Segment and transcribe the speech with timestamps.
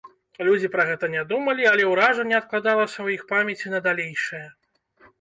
[0.45, 4.47] Людзі пра гэта не думалі, але ўражанне адкладалася ў іх памяці на далейшае.